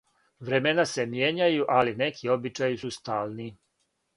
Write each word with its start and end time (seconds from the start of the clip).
Времена 0.45 0.85
се 0.91 1.05
мијењају, 1.11 1.67
али 1.81 1.93
неки 2.01 2.33
обичаји 2.37 2.81
су 2.85 2.93
стални. 2.99 3.47